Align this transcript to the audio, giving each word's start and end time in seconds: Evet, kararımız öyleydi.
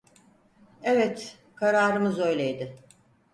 Evet, 0.83 1.37
kararımız 1.55 2.19
öyleydi. 2.21 2.75